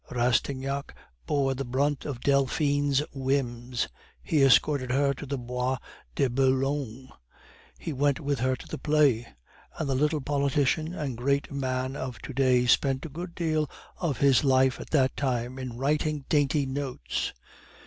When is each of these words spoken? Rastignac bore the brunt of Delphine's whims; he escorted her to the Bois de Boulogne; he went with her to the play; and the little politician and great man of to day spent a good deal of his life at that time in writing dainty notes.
Rastignac 0.09 0.95
bore 1.27 1.53
the 1.53 1.63
brunt 1.63 2.05
of 2.05 2.21
Delphine's 2.21 3.03
whims; 3.13 3.87
he 4.23 4.41
escorted 4.41 4.89
her 4.91 5.13
to 5.13 5.27
the 5.27 5.37
Bois 5.37 5.77
de 6.15 6.27
Boulogne; 6.27 7.09
he 7.77 7.93
went 7.93 8.19
with 8.19 8.39
her 8.39 8.55
to 8.55 8.65
the 8.67 8.79
play; 8.79 9.27
and 9.77 9.87
the 9.87 9.93
little 9.93 10.19
politician 10.21 10.95
and 10.95 11.15
great 11.17 11.51
man 11.51 11.95
of 11.95 12.17
to 12.23 12.33
day 12.33 12.65
spent 12.65 13.05
a 13.05 13.09
good 13.09 13.35
deal 13.35 13.69
of 13.97 14.17
his 14.17 14.43
life 14.43 14.79
at 14.79 14.89
that 14.89 15.15
time 15.15 15.59
in 15.59 15.77
writing 15.77 16.25
dainty 16.29 16.65
notes. 16.65 17.31